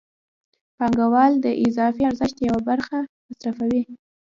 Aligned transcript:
پانګوال 0.77 1.31
د 1.45 1.47
اضافي 1.65 2.01
ارزښت 2.09 2.37
یوه 2.47 2.61
برخه 2.69 2.97
مصرفوي 3.27 3.83